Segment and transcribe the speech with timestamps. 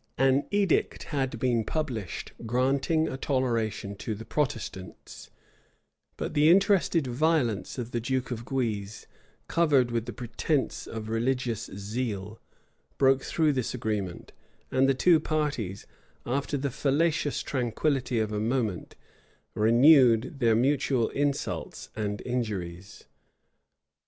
[0.10, 0.16] []* Davila, lib.
[0.16, 0.26] ii.
[0.26, 0.52] Davila, lib.
[0.52, 5.30] iii An edict had been published, granting a toleration to the Protestants;
[6.16, 9.06] but the interested violence of the duke of Guise,
[9.46, 12.40] covered with the pretence of religious zeal,
[12.98, 14.32] broke through this agreement;
[14.68, 15.86] and the two parties,
[16.26, 18.96] after the fallacious tranquillity of a moment,
[19.54, 23.04] renewed their mutual insults and injuries.